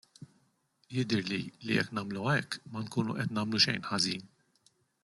[0.95, 4.29] Jidhirli li jekk nagħmluha hekk ma nkunu qed nagħmlu xejn ħażin.